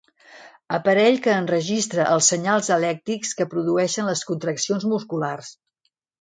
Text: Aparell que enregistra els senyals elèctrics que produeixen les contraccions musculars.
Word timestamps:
Aparell 0.77 1.17
que 1.27 1.35
enregistra 1.41 2.07
els 2.13 2.29
senyals 2.33 2.71
elèctrics 2.77 3.35
que 3.41 3.47
produeixen 3.53 4.09
les 4.11 4.25
contraccions 4.31 4.89
musculars. 4.95 5.55